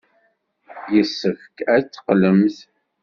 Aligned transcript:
Yessefk 0.93 1.57
ad 1.75 1.83
teqqlemt. 1.85 2.57